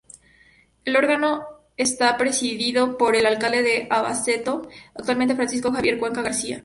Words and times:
El 0.83 0.97
órgano 0.97 1.45
está 1.77 2.17
presidido 2.17 2.97
por 2.97 3.15
el 3.15 3.27
alcalde 3.27 3.61
de 3.61 3.87
Albacete, 3.91 4.49
actualmente 4.95 5.35
Francisco 5.35 5.71
Javier 5.71 5.99
Cuenca 5.99 6.23
García. 6.23 6.59